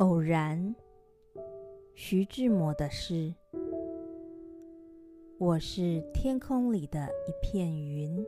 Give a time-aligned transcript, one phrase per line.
[0.00, 0.74] 偶然，
[1.94, 3.34] 徐志摩的诗。
[5.36, 8.24] 我是天空里的一片云，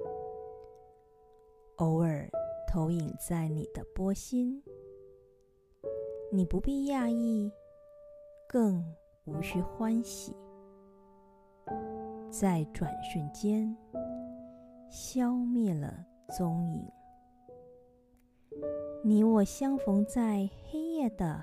[1.76, 2.28] 偶尔
[2.70, 4.62] 投影在你的波心。
[6.30, 7.50] 你不必讶异，
[8.46, 8.84] 更
[9.24, 10.36] 无需欢喜，
[12.30, 13.74] 在转瞬间
[14.90, 16.04] 消灭了
[16.36, 16.86] 踪影。
[19.02, 21.42] 你我相逢在黑夜的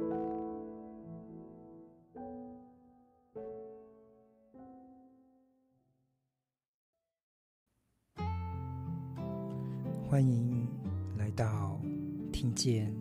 [12.53, 12.93] 见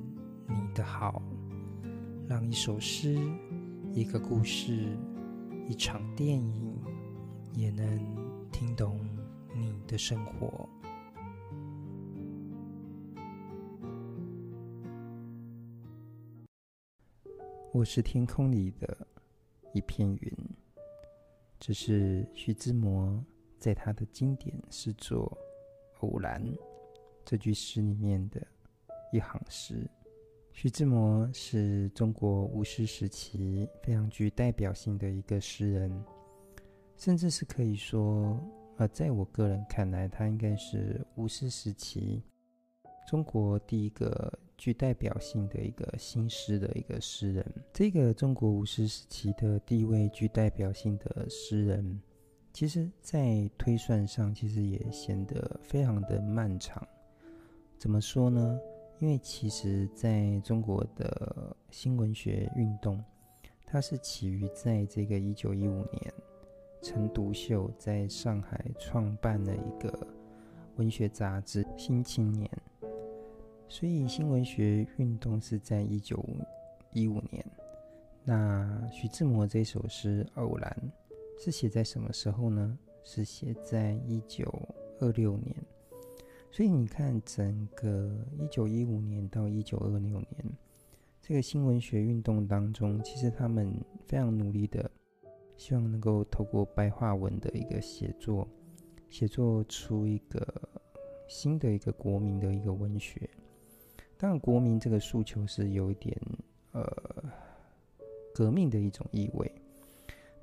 [0.47, 1.23] 你的好，
[2.29, 3.19] 让一首诗、
[3.93, 4.97] 一个故事、
[5.69, 6.77] 一场电影，
[7.55, 7.87] 也能
[8.51, 8.99] 听懂
[9.55, 10.69] 你的生活。
[17.73, 19.07] 我是天空里的
[19.73, 20.33] 一片云，
[21.59, 23.25] 这是徐志摩
[23.59, 25.39] 在他的经典诗作
[26.07, 26.45] 《偶然》。
[27.25, 28.45] 这句诗里面的
[29.13, 29.91] 一行诗，
[30.53, 36.05] 徐志摩是中国吴诗时期非常具代表性的一个诗人，
[36.97, 38.39] 甚至是可以说，
[38.77, 42.23] 呃，在我个人看来，他应该是吴诗时期
[43.09, 47.45] 中国第一个具代表性的一个新诗的一个诗人。
[47.73, 52.01] 这个中国吴诗时期的第一位具代表性的诗人，
[52.53, 56.87] 其实在推算上，其实也显得非常的漫长。
[57.77, 58.61] 怎么说呢？
[59.01, 63.03] 因为其实在中国的新文学运动，
[63.65, 66.15] 它是起于在这个一九一五年，
[66.83, 70.07] 陈独秀在上海创办了一个
[70.77, 72.47] 文学杂志《新青年》，
[73.71, 76.23] 所以新文学运动是在一九
[76.93, 77.43] 一五年。
[78.23, 80.93] 那徐志摩这首诗《偶然》
[81.43, 82.79] 是写在什么时候呢？
[83.03, 84.45] 是写在一九
[84.99, 85.57] 二六年。
[86.53, 90.45] 所以你看，整个一九一五年到一九二六年，
[91.23, 93.73] 这个新文学运动当中，其实他们
[94.05, 94.91] 非常努力的，
[95.57, 98.49] 希望能够透过白话文的一个写作，
[99.09, 100.45] 写作出一个
[101.29, 103.31] 新的一个国民的一个文学。
[104.19, 106.21] 当然，国民这个诉求是有一点
[106.73, 106.85] 呃
[108.35, 109.51] 革命的一种意味，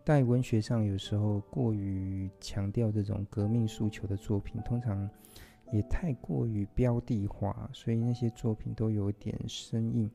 [0.06, 5.08] 在文学上有时候过于强调这种革命诉求的作品，通常。
[5.72, 10.10] 也太过于标的化，所以那些作品都有点生硬，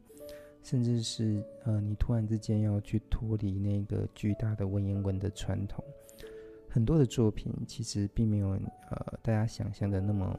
[0.62, 5.84] 甚至是呃，你突然之间要去脱离那个巨大的文言文的传统，
[6.68, 8.48] 很多的作品其实并没有
[8.90, 10.38] 呃大家想象的那么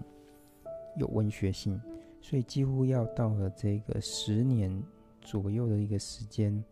[0.97, 1.79] 有文学性，
[2.21, 4.83] 所以几乎要到了这个十年
[5.21, 6.63] 左右的一个时间，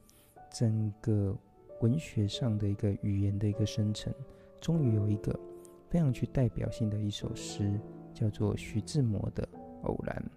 [0.52, 1.38] 整个
[1.82, 4.14] 文学上的一个语言的一个生成，
[4.60, 5.40] 终于有一个
[5.90, 7.80] 非常具代表性的一首诗。
[8.22, 9.44] 叫做徐志摩的
[9.88, 10.32] 《偶然》，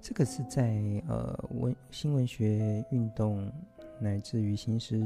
[0.00, 3.48] 这个是在呃文新文学运动
[4.00, 5.00] 乃至于新诗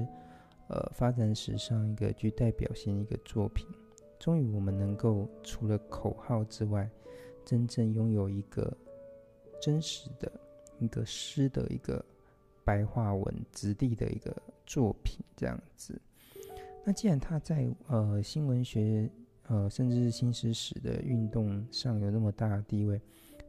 [0.70, 3.66] 呃发展史上一个具代表性的一个作品。
[4.18, 6.88] 终于，我们能够除了口号之外，
[7.44, 8.74] 真正拥有一个
[9.60, 10.32] 真实的
[10.78, 12.02] 一个诗的一个
[12.64, 14.34] 白话文质地的一个
[14.64, 16.00] 作品，这样子。
[16.86, 19.10] 那既然他在呃新文学。
[19.48, 23.00] 呃，甚至是新诗史的运动上有那么大的地位，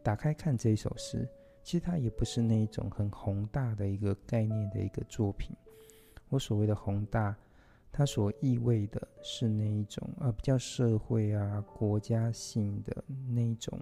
[0.03, 1.27] 打开看这一首诗，
[1.63, 5.55] 其实它也不是那一种很宏大的一个概念的一个作品。
[6.29, 7.33] 我所谓的宏大，
[7.91, 13.79] 它所意味的是那一种呃比较社会啊、国家性的那一种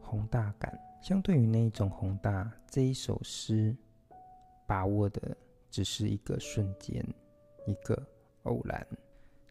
[0.00, 0.78] 宏大感。
[1.02, 3.76] 相对于那一种宏大，这一首诗
[4.66, 5.36] 把握的
[5.70, 7.04] 只是一个瞬间，
[7.66, 8.02] 一个
[8.44, 8.86] 偶然。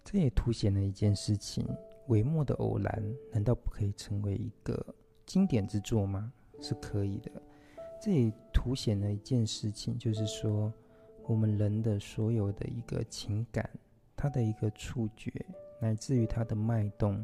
[0.03, 1.67] 这也凸显了一件事情。
[2.09, 4.83] 帷幕的偶然，难道不可以成为一个
[5.25, 6.33] 经典之作吗？
[6.59, 7.31] 是可以的。
[8.01, 10.73] 这也凸显了一件事情，就是说，
[11.27, 13.69] 我们人的所有的一个情感，
[14.15, 15.31] 它的一个触觉，
[15.79, 17.23] 乃至于它的脉动，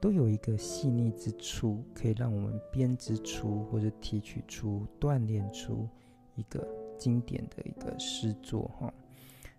[0.00, 5.88] 都有一个细腻之处，可以让我们编织出或者提取出、锻炼出
[6.34, 6.66] 一个
[6.98, 8.68] 经典的一个诗作。
[8.80, 8.92] 哈，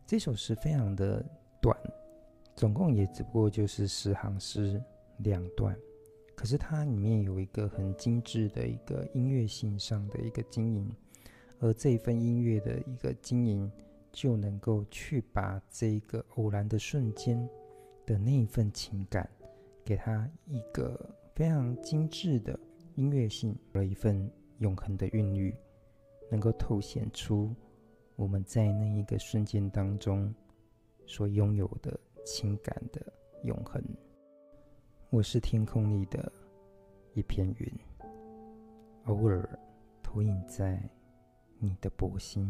[0.06, 1.26] 这首诗非常的
[1.62, 1.78] 短。
[2.56, 4.82] 总共也只不过就是十行诗
[5.18, 5.76] 两段，
[6.36, 10.92] 可是它里面有一个很精致的一个音乐性上的一个经营，
[11.60, 13.72] 而这一份音乐的一个经营，
[14.12, 17.50] 就能够去把这个偶然的瞬间
[18.06, 19.28] 的那一份情感，
[19.84, 22.60] 给它一个非常精致的
[22.96, 25.56] 音乐性和一份永恒的韵律，
[26.30, 27.56] 能够透显出
[28.16, 30.32] 我们在那一个瞬间当中
[31.08, 33.02] 所拥有的情感的
[33.44, 33.84] 永恒。
[35.10, 36.32] 我是天空里的
[37.14, 37.74] 一片云，
[39.06, 39.48] 偶尔
[40.02, 40.82] 投影在
[41.60, 42.50] 你的波心。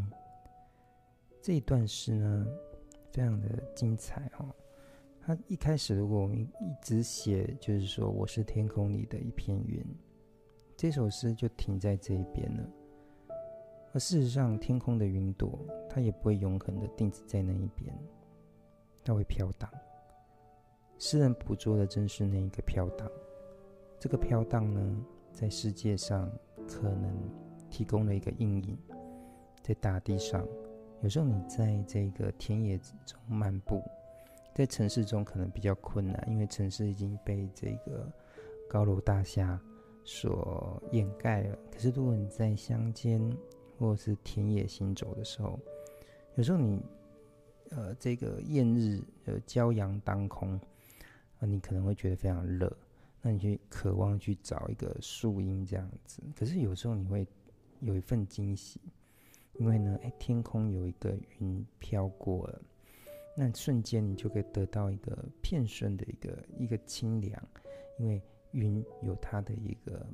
[1.42, 2.46] 这一段诗呢，
[3.12, 4.54] 非常的精彩哦。
[5.20, 6.50] 它一开始，如果我们一
[6.82, 9.84] 直写，就是说我是天空里的一片云，
[10.76, 12.70] 这首诗就停在这一边了。
[13.94, 15.60] 而事实上，天空的云朵，
[15.90, 17.94] 它也不会永恒的定止在那一边，
[19.04, 19.70] 它会飘荡。
[20.98, 23.10] 诗人捕捉的正是那一个飘荡，
[24.00, 26.32] 这个飘荡呢，在世界上
[26.68, 27.18] 可能
[27.70, 28.78] 提供了一个阴影，
[29.64, 30.48] 在大地上，
[31.02, 33.82] 有时候你在这个田野中漫步，
[34.54, 38.08] 在城市中可能比较困难，因为城市已经被这个
[38.70, 39.60] 高楼大厦
[40.04, 41.58] 所掩盖了。
[41.72, 43.20] 可是如果你在乡间
[43.80, 45.60] 或者是田野行走的时候，
[46.36, 46.80] 有时候你，
[47.72, 50.60] 呃，这个艳日呃骄阳当空。
[51.40, 52.72] 那你可能会觉得非常热，
[53.20, 56.22] 那你就渴望去找一个树荫这样子。
[56.36, 57.28] 可是有时候你会
[57.80, 58.80] 有一份惊喜，
[59.54, 62.62] 因为呢，哎，天空有一个云飘过了，
[63.36, 67.42] 那瞬间你就可以得到一个片瞬的一个一个清凉，
[67.98, 68.22] 因为
[68.52, 70.06] 云有它的一个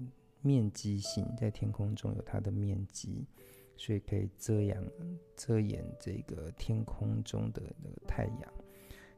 [0.41, 3.25] 面积性，在天空中有它的面积，
[3.77, 4.83] 所以可以遮阳
[5.35, 8.53] 遮掩这个天空中的那个太阳。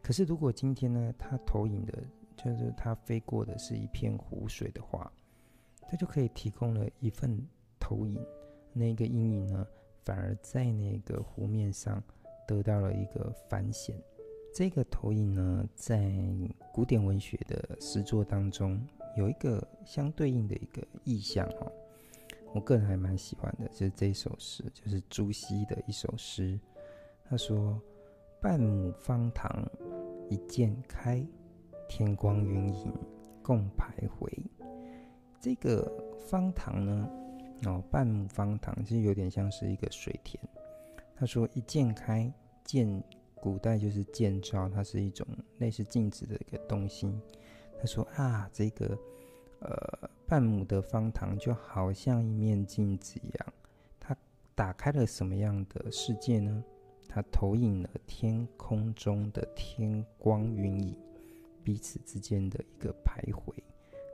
[0.02, 2.04] 可是，如果今天呢，它投影的，
[2.38, 5.12] 就是它飞过的是一片湖水的话，
[5.82, 7.40] 它就可以提供了一份
[7.80, 8.24] 投影。
[8.72, 9.66] 那个阴影呢，
[10.06, 12.02] 反而在那个湖面上
[12.48, 13.96] 得到了一个反显。
[14.54, 16.12] 这个投影呢，在
[16.74, 18.80] 古典文学的诗作当中，
[19.18, 21.72] 有一个相对应的一个意象哦。
[22.54, 26.60] 我个人还蛮喜欢的，就是这首诗，就是朱熹的一首诗。
[27.26, 27.82] 他说
[28.42, 29.70] ：“半亩方塘。”
[30.30, 31.26] 一鉴开，
[31.88, 32.94] 天光云影
[33.42, 34.32] 共徘徊。
[35.42, 35.92] 这个
[36.28, 37.10] 方塘呢，
[37.66, 40.40] 哦，半亩方塘其实有点像是一个水田。
[41.16, 42.32] 他说一鉴开，
[42.64, 43.04] 鉴
[43.42, 45.26] 古代就是鉴照，它是一种
[45.58, 47.12] 类似镜子的一个东西。
[47.80, 48.96] 他说啊，这个
[49.62, 53.54] 呃半亩的方塘就好像一面镜子一样，
[54.00, 54.16] 它
[54.54, 56.64] 打开了什么样的世界呢？
[57.08, 60.96] 它投影了天空中的天光云影，
[61.64, 63.52] 彼此之间的一个徘徊。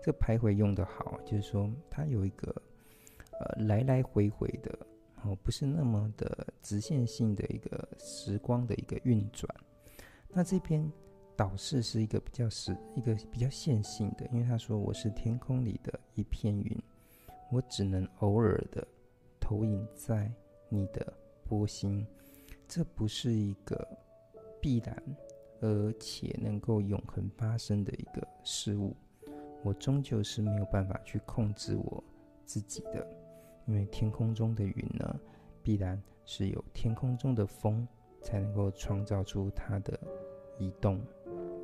[0.02, 2.50] 这个徘徊用得好，就是说它有一个
[3.34, 4.74] 呃来来回回的
[5.24, 9.54] 哦，不是那么的直线性的一个时光的一个运转。
[10.30, 10.90] 那这边
[11.36, 16.84] 导视是一个比较实一个比较线性的，因为他说我是天空里的一片云，
[17.52, 18.88] 我只能偶尔的
[19.40, 20.32] 投影在
[20.70, 21.14] 你的
[21.48, 22.06] 波心。
[22.68, 23.88] 这不是一个
[24.62, 25.04] 必然，
[25.62, 28.96] 而且能够永恒发生的一个事物。
[29.64, 32.04] 我终究是没有办法去控制我
[32.46, 33.06] 自己的，
[33.68, 35.20] 因为天空中的云呢，
[35.62, 37.88] 必然是有天空中的风
[38.22, 40.00] 才能够创造出它的
[40.58, 41.00] 移动。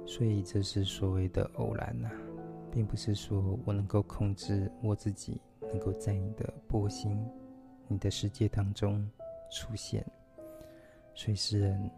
[0.06, 2.10] 所以这是所谓的偶然呐、
[2.72, 7.18] 并不是说我能够控制我自己，能够在你的波心、
[7.88, 9.10] 你的世界当中
[9.52, 10.06] 出现。
[11.14, 11.90] 所以诗人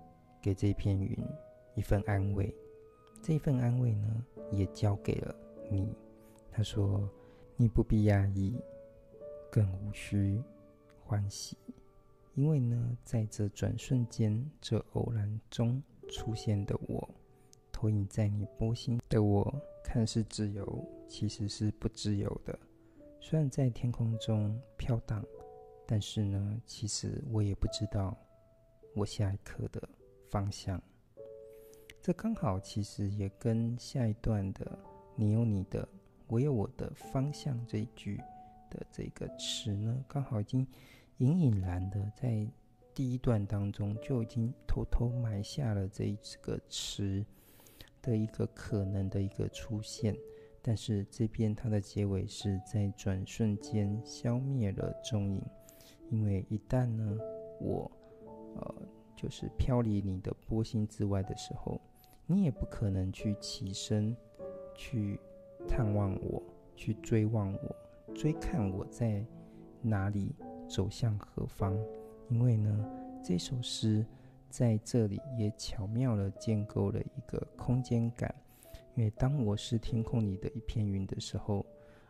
[0.42, 1.18] 给这片云
[1.76, 2.54] 一份安慰，
[3.22, 5.36] 这一份安慰呢，也交给了
[5.70, 5.96] 你。
[6.52, 7.10] 他说
[7.58, 8.56] ：“你不必压抑，
[9.52, 10.42] 更无需
[11.04, 11.58] 欢喜，
[12.36, 17.10] 因为呢，在这转瞬间，这偶然中出现的我，
[17.84, 22.58] 投影在你波心的我，看似自由，其实是不自由的。
[23.20, 25.22] 虽然在天空中飘荡，
[25.86, 28.18] 但是呢，其实我也不知道。”
[28.96, 29.86] 我下一刻的
[30.30, 30.82] 方向，
[32.02, 34.80] 这刚好其实也跟下一段的
[35.18, 35.86] “你有你的，
[36.28, 38.16] 我有我的方向”这一句
[38.70, 40.66] 的这个词呢，刚好已经
[41.18, 42.48] 隐隐然的在
[42.94, 47.26] 第一段当中就已经偷偷埋下了这一个词
[48.04, 50.16] 的一个可能的一个出现。
[50.62, 55.44] 但是这边它的结尾是在转瞬间消灭了踪影，
[56.12, 57.18] 因为一旦呢，
[57.60, 57.92] 我。
[58.56, 58.76] 呃，
[59.16, 61.82] 就是飘离你的波心之外的时候，
[62.28, 64.16] 你也不可能去起身
[64.76, 65.20] 去
[65.68, 66.40] 探望我，
[66.76, 67.76] 去追望我，
[68.14, 69.26] 追看我在
[69.82, 70.36] 哪里，
[70.70, 71.76] 走向何方。
[72.30, 72.88] 因为呢，
[73.24, 74.06] 这首诗
[74.54, 78.34] 在这里也巧妙地建构了一个空间感。
[78.94, 81.66] 因为当我是天空里的一片云的时候，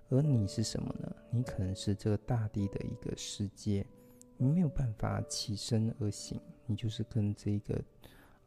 [0.10, 1.16] 而你是什么呢？
[1.30, 3.86] 你可能是这个大地的一个世界，
[4.36, 7.82] 你没有办法起身而行，你就是跟这个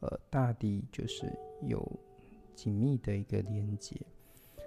[0.00, 1.90] 呃大地就是有
[2.54, 3.96] 紧密的一个连接。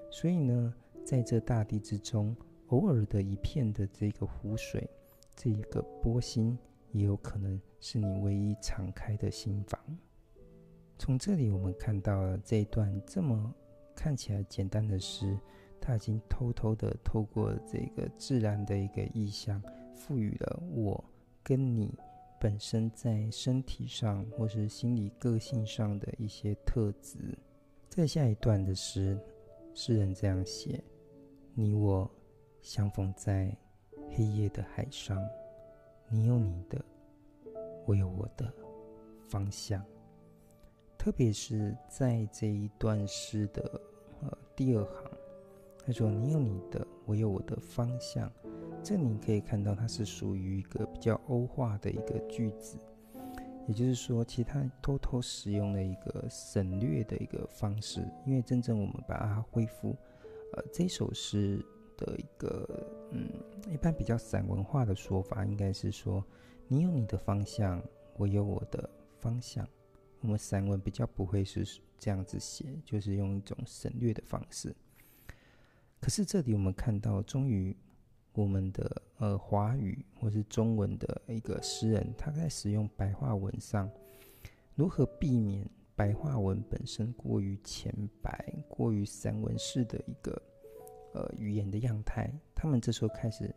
[0.10, 0.74] 所以呢，
[1.06, 2.36] 在这大地之中，
[2.70, 4.90] 偶尔的一片的这个湖水，
[5.36, 6.58] 这一个波心，
[6.92, 9.80] 也有可能是你唯一敞开的心房。
[10.98, 13.54] 从这里我们看到了这一段这么
[13.96, 15.38] 看起来简单的诗，
[15.80, 19.62] 它已经偷偷的透过这个自然的一个意象，
[19.94, 21.04] 赋予了我
[21.42, 21.98] 跟你
[22.40, 27.18] 本身在身体上或是心理个性上的一些特质。
[27.88, 29.18] 在下一段的诗，
[29.74, 30.84] 诗人这样写：
[31.54, 32.10] 你我
[32.62, 33.56] 相逢在
[34.12, 35.18] 黑夜的海上，
[36.12, 36.84] 你有你的，
[37.86, 38.52] 我有我的
[39.28, 39.84] 方向。
[40.98, 43.82] 特别是在这一段诗的
[44.22, 45.12] 呃第二行，
[45.86, 48.32] 他说：“你有你的，我有我的方向。”
[48.84, 52.78] 这你可以看到，它是属于一个比较欧化的一个句子，
[53.68, 58.02] 也就是说，其他偷偷使用了一个省略的一个方式。
[58.26, 59.96] 因为真正我们把它恢复，
[60.54, 61.64] 呃，这首诗
[61.96, 62.68] 的一个
[63.12, 63.28] 嗯，
[63.72, 66.24] 一般比较散文化的说法，应该是说
[66.68, 67.82] ：“你有你的方向，
[68.18, 68.90] 我有我的
[69.20, 69.68] 方向。”
[70.22, 71.66] 我们散文比较不会是
[71.98, 74.76] 这样子写，就是用一种省略的方式。
[76.02, 77.76] 可是这里我们看到，终于
[78.34, 83.90] 我们的呃华语或是中文的一个诗人，他在使用白话文上，
[84.76, 90.42] 如何避免白话文本身过于浅白、过于散文式的一个
[91.14, 92.32] 呃语言的样态？
[92.56, 93.54] 他们这时候开始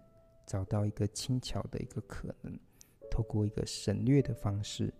[0.47, 2.59] 找到一个轻巧的一个可能，
[3.11, 4.92] 透过一个省略的方式。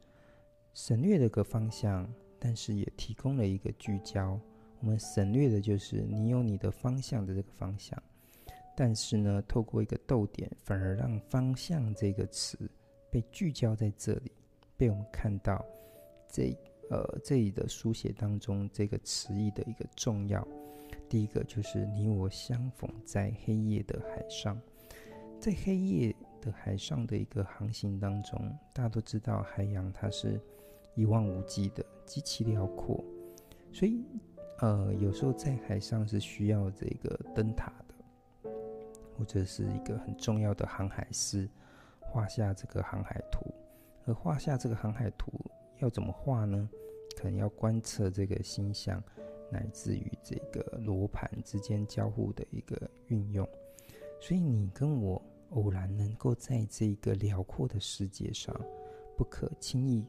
[0.75, 4.41] 省略了个方向，但是也提供了一个聚焦。
[4.81, 8.03] 我们省略的就是你有你的方向的这个方向，
[8.75, 12.59] 但是呢，透过一个逗点，反而让“方向”这个词
[13.11, 14.33] 被聚焦在这里，
[14.77, 15.65] 被我们看到
[16.27, 16.57] 这
[16.91, 20.47] 呃这里的书写当中这个词义的一个重要。
[21.13, 24.59] 第一个就是你我相逢在黑夜的海上，
[25.39, 28.41] 在黑夜的海上的一个航行当中，
[28.73, 30.41] 大家都知道海洋它是。
[30.95, 33.03] 一望无际的，极其辽阔，
[33.73, 34.05] 所以，
[34.61, 38.51] 呃，有时候在海上是需要这个灯塔的，
[39.19, 41.49] 或者是一个很重要的航海师
[42.01, 43.55] 画下这个航海图。
[44.07, 45.31] 而画下这个航海图
[45.79, 46.69] 要怎么画呢？
[47.17, 49.03] 可能要观测这个星象，
[49.53, 53.47] 乃至于这个罗盘之间交互的一个运用。
[54.21, 58.59] 所以，你跟我偶然能够在这个辽阔的世界上，
[59.17, 60.05] 不可轻易。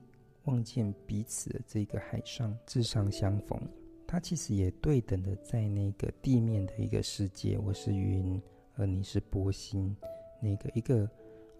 [0.46, 3.58] 望见彼此的这个海上之上相逢，
[4.06, 7.58] 它其实也对等的在那个地面的一个世界。
[7.58, 8.42] 我是云，
[8.76, 9.96] 而你是波心，
[10.42, 11.10] 那个一个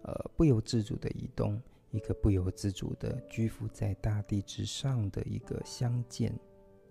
[0.02, 1.58] 呃不由自主的移动，
[1.92, 6.38] 一个不由自主的居伏在大地之上的一个相见，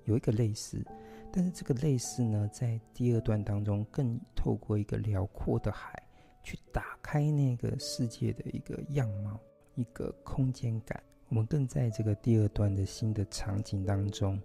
[0.06, 0.84] 有一个类似。
[1.32, 6.02] 但是这个类似呢，在第二段当中更透过一个辽阔的海
[6.44, 9.40] 去打开那个世界的一个样貌，
[9.76, 11.02] 一个空间感。
[11.30, 14.40] 我们更在这个第二段的新的场景当中，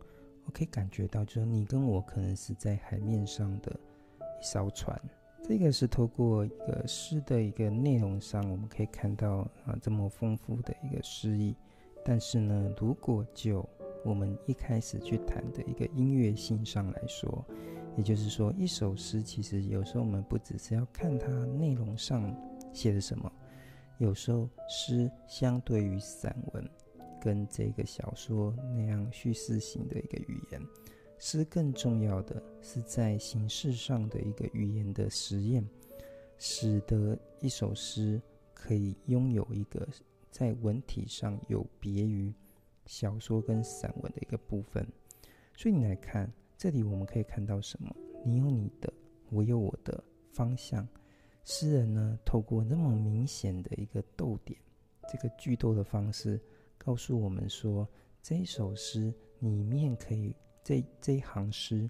[0.47, 3.71] 我可以感觉到，就是你跟我可能是在海面上的
[4.41, 4.99] 一艘船。
[5.43, 11.55] 这个是透过一个诗的一个内容上，我们可以看到啊这么丰富的一个诗意。
[12.03, 13.69] 但是呢，如果就
[14.05, 17.45] 我们一开始去谈的一个音乐性上来说，
[17.97, 22.35] 也就是说，一首诗其实有时候我们不只是要看它内容上
[22.73, 23.31] 写的什么。
[23.99, 26.71] 有时候诗相对于散文，
[27.21, 30.62] 跟这个小说那样叙事型的一个语言，
[31.19, 35.69] 诗更重要的是在形式上的一个语言的实验，
[36.38, 38.23] 使得一首诗
[38.55, 39.87] 可以拥有一个
[40.31, 42.33] 在文体上有别于
[42.88, 44.85] 小说跟散文的一个部分。
[45.54, 47.95] 所以你来看，这里我们可以看到什么？
[48.25, 48.92] 你有你的，
[49.30, 50.02] 我有我的
[50.33, 50.88] 方向。
[51.45, 54.59] 诗人呢，透过那么明显的一个逗点，
[55.09, 56.40] 这个句逗的方式，
[56.76, 57.88] 告诉我们说，
[58.23, 61.88] 这一首诗里面可以这这一行诗，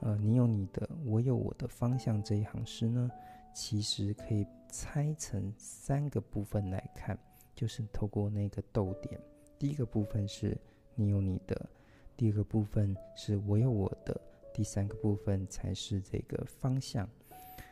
[0.00, 2.22] 呃，你有你的，我有我的方向。
[2.22, 3.10] 这一行诗呢，
[3.54, 7.18] 其实可以拆成三个部分来看，
[7.54, 9.20] 就是透过那个逗点，
[9.62, 10.58] 第一个部分是
[10.96, 11.70] 你有你的，
[12.16, 14.20] 第二个部分是我有我的，
[14.52, 17.08] 第三个部分才是这个方向。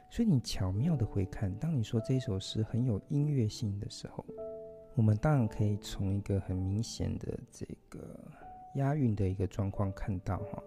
[0.08, 4.24] 所以你巧妙的回看，当你说这首诗很有音乐性的时候，
[4.94, 8.16] 我们当然可以从一个很明显的这个
[8.76, 10.62] 押韵的一个状况看到哈，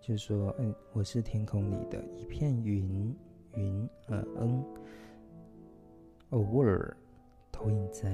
[0.00, 3.14] 就是说，嗯，我是天空里的一片云，
[3.56, 4.64] 云，呃，嗯，
[6.30, 6.96] 偶尔
[7.52, 8.10] 投影在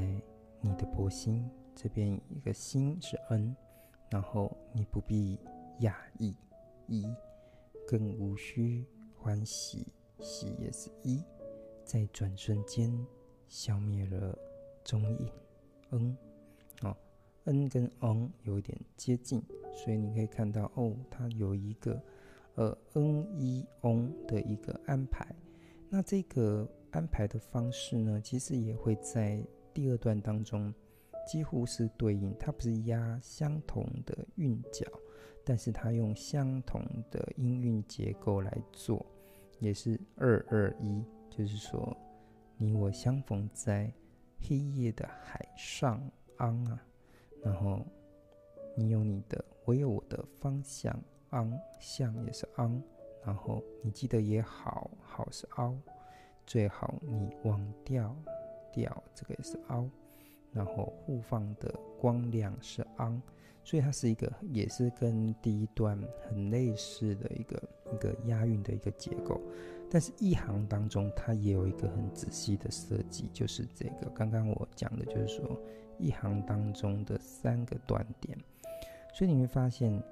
[0.61, 1.49] 你的波心，
[1.81, 3.55] 这边一个心是 n，
[4.11, 5.39] 然后你不必
[5.83, 6.35] 讶异，
[6.89, 7.07] 一，
[7.87, 8.85] 更无需
[9.17, 9.87] 欢喜。
[10.19, 11.23] 喜也是一，
[11.85, 12.93] 在转瞬间
[13.47, 14.37] 消灭了
[14.83, 15.31] 踪影。
[15.91, 16.17] ，n，，
[16.83, 16.97] 哦
[17.45, 19.41] ，n 跟 on 有点接近，
[19.73, 22.03] 所以你可以看到哦，它有一个
[22.57, 25.25] 呃 n 一 on 的一个安排。
[25.89, 29.41] 那这个安排的方式呢，其实也会在
[29.73, 30.75] 第二段当中
[31.29, 32.35] 几乎是对应。
[32.41, 34.87] 它不是押相同的韵脚，
[35.45, 39.05] 但是它用相同的音韵结构来做。
[39.61, 41.95] 也是二二一，就是说，
[42.57, 43.93] 你我相逢在
[44.41, 46.01] 黑夜的海上
[46.39, 46.81] 昂啊，
[47.43, 47.85] 然后
[48.77, 50.97] 你有你的，我有我的方向
[51.31, 52.81] 昂，向也是昂，
[53.25, 55.77] 然后你记得也好，好是凹，
[56.47, 58.15] 最好你忘掉
[58.73, 59.91] 掉，这个也是凹，
[60.59, 63.23] 然后互放的光亮是昂。
[63.65, 67.63] 所以它是一个，也是跟第一段很类似的一个
[67.93, 69.39] 一个押韵的一个结构，
[69.91, 75.61] 但是一行当中它也有一个很仔细的设计，就是这个刚刚我讲的，就是说
[75.99, 78.39] 一行当中的三个断点。
[79.13, 80.03] 所以你会发现，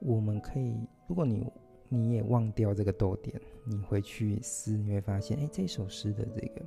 [0.00, 0.74] 我们可以，
[1.06, 1.46] 如果你
[1.88, 6.62] 你也忘掉这个逗点，你回去思，你会发现，哎，这首诗的这个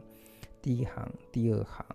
[0.61, 1.85] 第一行、第二行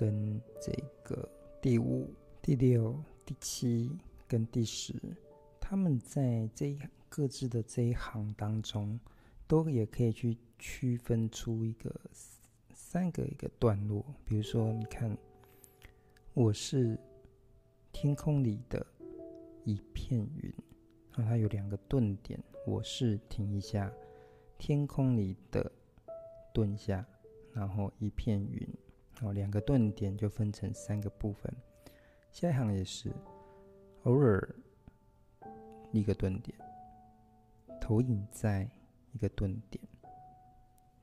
[0.00, 1.28] 跟这个
[1.60, 2.08] 第五、
[2.40, 2.98] 第六。
[3.26, 3.88] 第七
[4.26, 4.92] 跟第十，
[5.60, 6.78] 他们在这一
[7.08, 8.98] 各自的这一行当中，
[9.46, 11.94] 都也可以去区分出一个
[12.72, 14.04] 三个一个段落。
[14.24, 15.16] 比如说，你看，
[16.34, 16.98] 我是
[17.92, 18.84] 天空里的
[19.62, 20.52] 一片云，
[21.12, 23.92] 然后它有两个顿点，我是停一下，
[24.58, 25.70] 天空里的
[26.52, 27.06] 顿下，
[27.52, 28.68] 然后一片云，
[29.22, 31.52] 哦两个顿点就分成三个部分。
[32.32, 33.12] 下一行也是，
[34.04, 34.54] 偶尔
[35.92, 36.56] 一个顿点，
[37.80, 38.68] 投影在
[39.12, 39.82] 一个顿点，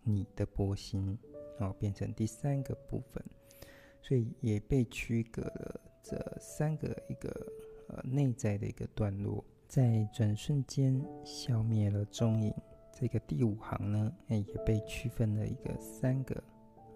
[0.04, 1.18] 你的波心，
[1.60, 3.24] 然后变成第三个部分，
[4.02, 7.30] 所以也被区隔了这三个一个
[7.90, 12.54] 呃内在的一个段落，在转瞬间消灭了踪影。
[13.00, 16.42] 这个第五行呢，也被区分了一个三个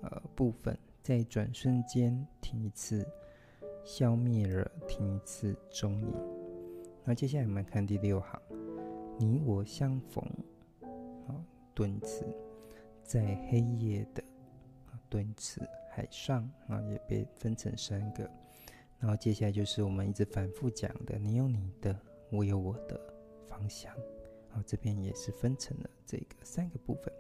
[0.02, 3.08] 呃部分，在转瞬间停一次。
[3.84, 6.14] 消灭了，停一次踪影。
[7.04, 8.40] 那接下来我们看第六行，
[9.18, 10.24] 你我相逢，
[11.28, 11.34] 啊，
[11.74, 12.24] 顿词，
[13.04, 14.24] 在黑夜的，
[14.92, 18.30] 啊，顿一次，海上啊，也被分成三个。
[19.00, 23.02] 然后接下来就是我们一直反复讲的，你有你的，我有我的
[23.48, 23.92] 方向。
[24.52, 27.12] 啊，这边也是分成了这个三个部分。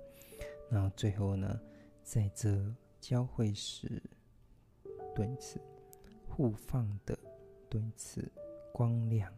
[0.69, 1.59] 然后最后呢，
[2.03, 2.55] 在这
[3.01, 4.01] 交汇时，
[5.13, 5.59] 顿次。
[6.33, 7.15] 互放的
[7.69, 8.31] 顿次，
[8.71, 9.29] 光亮，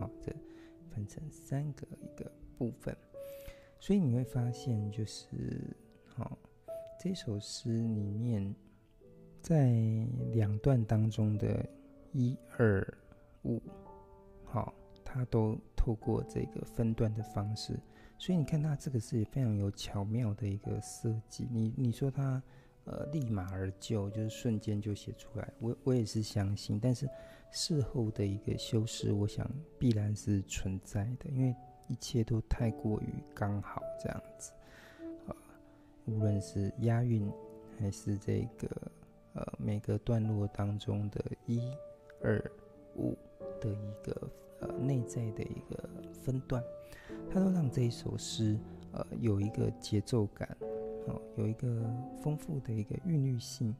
[0.00, 0.34] 好，这
[0.90, 2.94] 分成三个一个部分，
[3.78, 6.36] 所以你会发现，就是，好，
[6.98, 8.52] 这首诗里面，
[9.40, 9.70] 在
[10.32, 11.64] 两段当中的
[12.12, 12.84] 一二
[13.44, 13.62] 五，
[14.44, 17.78] 好，它都透过这个分段的方式，
[18.18, 22.42] 所以你看它这个是非常有巧妙的一个设计，你你说它。
[22.86, 25.52] 呃，立马而就，就是瞬间就写出来。
[25.60, 27.08] 我我也是相信，但是
[27.52, 31.54] 事后的一个修饰，我想必然是存在的，因为
[31.88, 34.50] 一切都太过于刚好这样子。
[35.26, 35.36] 呃，
[36.06, 37.30] 无论是押韵，
[37.78, 38.68] 还是这个
[39.34, 41.60] 呃每个段落当中的一、
[42.22, 42.42] 二、
[42.96, 43.16] 五
[43.60, 46.64] 的一个呃内在的一个分段，
[47.30, 48.58] 它都让这一首诗
[48.92, 50.56] 呃有一个节奏感。
[51.06, 51.68] 哦有一个
[52.22, 53.74] 丰富的一个韵律性，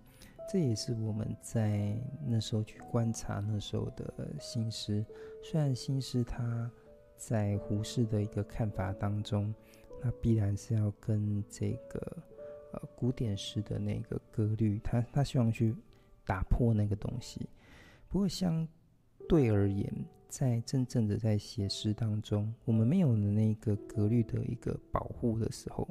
[0.51, 5.05] 这也是我们在那时候去观察那时候的新诗。
[5.43, 6.71] 虽然新诗它
[7.17, 9.55] 在胡适的一个看法当中，
[10.03, 12.01] 那必然是要跟这个
[12.73, 15.75] 呃古典诗的那个格律，他他希望去
[16.25, 17.49] 打破那个东西。
[18.09, 18.67] 不过相
[19.29, 19.93] 对而言，
[20.29, 25.87] 在真正的在写诗当中，我们没有了那个格律的一个保护的时候，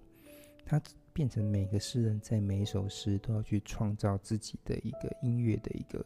[0.66, 0.82] 他。
[1.20, 6.06] 变成每个诗人在每一首诗都要去创造自己的一个音乐的一个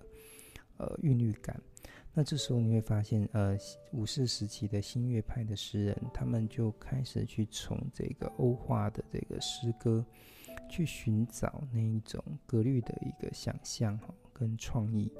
[0.77, 1.61] 呃韵律感。
[2.15, 3.55] 那这时候你会发现，呃，
[3.91, 10.03] 五四时期的新乐派的诗人，他们就开始去从这个欧化的这个诗歌，
[10.67, 15.11] 去寻找那一种格律的一个想象哈跟创意。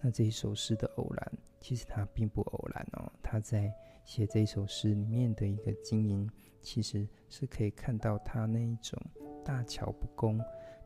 [0.00, 3.12] 那这一首诗的偶然，其实它并不偶然哦。
[3.22, 3.70] 他在
[4.06, 6.26] 写这一首诗里面的一个经营，
[6.62, 8.98] 其实是可以看到他那一种
[9.44, 10.40] 大巧不工，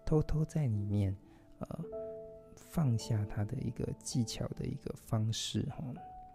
[0.04, 1.16] 偷偷在里面，
[1.58, 1.84] 呃。
[2.56, 5.82] 放下他的一个技巧的一个方式哈，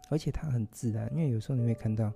[0.09, 2.11] 而且他很自然，因为有时候你会看到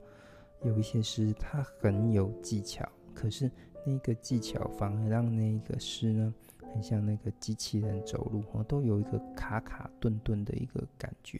[0.63, 3.51] 有一些诗，他很有技巧，可是
[3.85, 6.33] 那个技巧反而让那个诗呢，
[6.73, 11.39] 很像那个机器人走路哦，都有一个卡卡顿顿的一个感觉。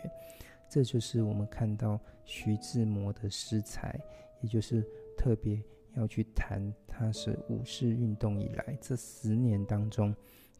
[0.69, 3.99] 这就是我们看到徐志摩的诗才，
[4.41, 4.85] 也就是
[5.17, 5.59] 特别
[5.95, 10.15] 要去谈，他是五四运动以来这十年当中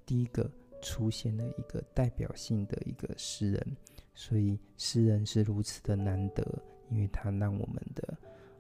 [0.06, 0.50] 第一个。
[0.82, 3.78] 出现了一个代表性的一个诗人，
[4.13, 6.45] 所以诗人是如此的难得，
[6.91, 8.17] 因为他让我们的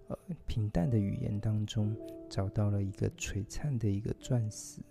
[0.07, 1.95] 呃平淡的语言当中
[2.27, 4.81] 找到了一个璀璨的一个钻石，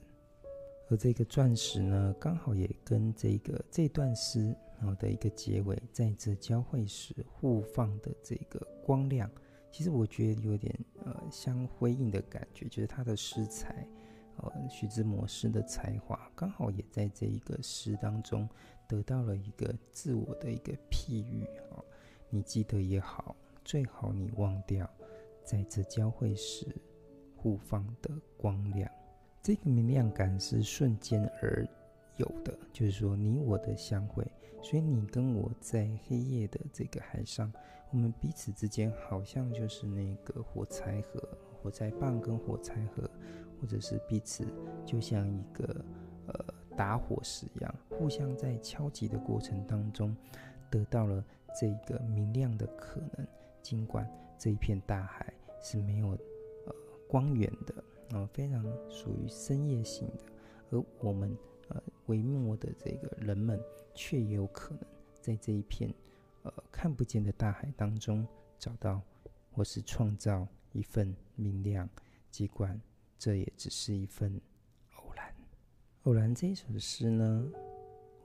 [0.88, 9.28] 而这个钻石呢，刚好也跟这个这段诗然后的一个结尾，在这交汇时互放的这个光亮，
[9.74, 10.72] 其实我觉得有点
[11.04, 13.84] 呃相辉映的感觉，就是他的诗才。
[14.36, 18.48] 呃，徐志摩诗的才华刚好也在这一个诗当中
[18.88, 21.82] 得到了一个自我的一个譬喻啊。
[22.30, 23.34] 你记得也好，
[23.64, 24.88] 最好你忘掉，
[25.44, 26.66] 在这交汇时
[27.34, 28.88] 互放的光亮，
[29.42, 31.66] 这个明亮感是瞬间而
[32.16, 34.26] 有的，就是说你我的相会，
[34.62, 37.52] 所以你跟我在黑夜的这个海上，
[37.90, 41.22] 我们彼此之间好像就是那个火柴盒、
[41.62, 43.08] 火柴棒跟火柴盒。
[43.60, 44.44] 或者是彼此
[44.84, 45.64] 就像一个
[46.26, 46.44] 呃
[46.76, 50.14] 打火石一样，互相在敲击的过程当中，
[50.70, 51.24] 得到了
[51.58, 53.26] 这个明亮的可能。
[53.62, 56.08] 尽管这一片大海是没有
[56.66, 56.74] 呃
[57.08, 57.74] 光源的，
[58.10, 60.24] 啊、呃，非常属于深夜型的，
[60.72, 61.34] 而我们
[62.06, 63.60] 微末的这个人们，
[63.94, 64.84] 却也有可能
[65.20, 65.92] 在这一片
[66.42, 68.26] 呃看不见的大海当中
[68.58, 69.00] 找到
[69.52, 71.88] 或是创造一份明亮。
[72.30, 72.80] 尽管。
[73.16, 74.38] 这也只是一份
[74.96, 75.34] 偶然。
[76.02, 77.50] 偶然这一首诗呢，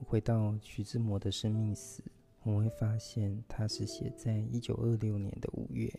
[0.06, 2.04] 回到徐志摩的生命史，
[2.44, 5.89] 我们会发现他是写在一九二六年的五月。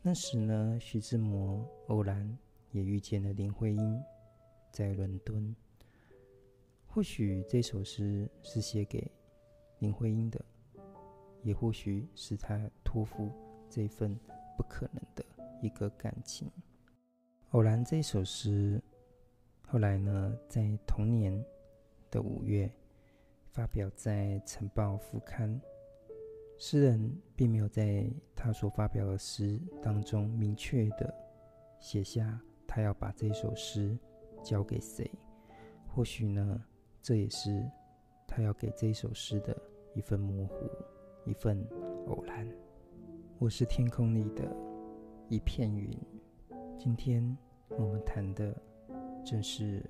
[0.00, 2.38] 那时呢，徐志摩偶然
[2.70, 4.00] 也遇见了林徽因，
[4.70, 5.56] 在伦敦。
[6.90, 9.08] 或许这首诗是写给
[9.78, 10.44] 林徽因的，
[11.42, 13.30] 也或许是他托付
[13.70, 14.18] 这份
[14.56, 15.24] 不可能的
[15.62, 16.50] 一个感情。
[17.50, 18.82] 偶然这首诗，
[19.62, 21.44] 后来呢，在同年
[22.10, 22.68] 的五月
[23.52, 25.60] 发表在《晨报》副刊。
[26.56, 31.14] 诗人并没有在他所发表的诗当中明确的
[31.78, 33.96] 写下他要把这首诗
[34.42, 35.08] 交给谁。
[35.86, 36.60] 或许呢，
[37.08, 37.66] 这也是
[38.26, 39.56] 他要给这首诗的
[39.94, 40.70] 一份模糊，
[41.24, 41.66] 一份
[42.06, 42.46] 偶然。
[43.38, 44.54] 我是天空里的
[45.30, 45.90] 一片云。
[46.76, 47.34] 今天
[47.70, 48.54] 我们谈的
[49.24, 49.82] 正是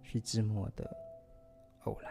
[0.00, 0.90] 徐志摩的
[1.82, 2.10] 偶然。